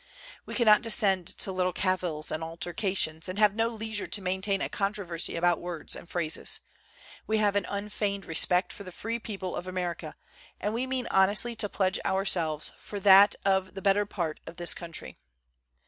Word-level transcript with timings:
We 0.47 0.55
cannot 0.55 0.81
descend 0.81 1.27
to 1.27 1.51
little 1.51 1.71
cavils 1.73 2.31
and 2.31 2.41
alterca 2.41 2.97
tions; 2.97 3.29
and 3.29 3.37
have 3.37 3.53
no 3.53 3.67
leisure 3.69 4.07
to 4.07 4.19
maintain 4.19 4.59
a 4.59 4.67
con 4.67 4.95
troversy 4.95 5.37
about 5.37 5.59
words 5.61 5.95
and 5.95 6.09
phrases. 6.09 6.59
We 7.27 7.37
have 7.37 7.55
an 7.55 7.67
unfeigned 7.69 8.25
respect 8.25 8.73
for 8.73 8.83
the 8.83 8.91
free 8.91 9.19
people 9.19 9.55
of 9.55 9.67
America; 9.67 10.15
and 10.59 10.73
we 10.73 10.87
mean 10.87 11.05
honestly 11.11 11.55
to 11.57 11.69
pledge 11.69 11.99
our 12.03 12.25
selves 12.25 12.71
for 12.79 12.99
that 12.99 13.35
of 13.45 13.75
the 13.75 13.81
better 13.83 14.07
part 14.07 14.39
of 14.47 14.55
this 14.55 14.73
coun 14.73 14.91
try." 14.91 15.17